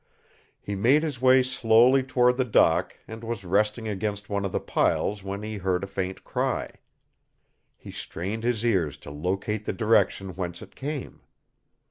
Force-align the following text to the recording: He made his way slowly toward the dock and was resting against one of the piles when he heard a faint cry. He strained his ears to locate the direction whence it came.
He 0.59 0.73
made 0.73 1.03
his 1.03 1.21
way 1.21 1.43
slowly 1.43 2.01
toward 2.01 2.37
the 2.37 2.43
dock 2.43 2.97
and 3.07 3.23
was 3.23 3.45
resting 3.45 3.87
against 3.87 4.31
one 4.31 4.43
of 4.45 4.51
the 4.51 4.59
piles 4.59 5.21
when 5.21 5.43
he 5.43 5.57
heard 5.57 5.83
a 5.83 5.85
faint 5.85 6.23
cry. 6.23 6.71
He 7.77 7.91
strained 7.91 8.43
his 8.43 8.65
ears 8.65 8.97
to 8.97 9.11
locate 9.11 9.65
the 9.65 9.73
direction 9.73 10.29
whence 10.33 10.59
it 10.63 10.73
came. 10.75 11.21